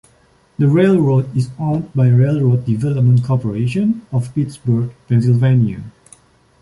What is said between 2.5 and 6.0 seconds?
Development Corporation of Pittsburgh, Pennsylvania.